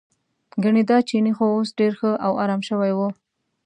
[0.63, 2.99] ګنې دا چینی خو اوس ډېر ښه او ارام شوی و.